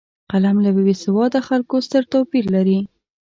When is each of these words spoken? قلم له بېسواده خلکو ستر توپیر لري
قلم 0.31 0.57
له 0.65 0.69
بېسواده 0.85 1.39
خلکو 1.47 1.75
ستر 1.85 2.03
توپیر 2.11 2.45
لري 2.55 2.79